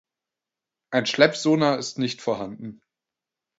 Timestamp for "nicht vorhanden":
1.99-2.81